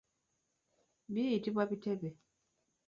Biyitibwa 1.13 1.63
bitebe. 1.71 2.09